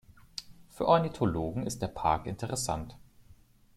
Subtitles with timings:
[0.71, 2.97] Für Ornithologen ist der Park interessant.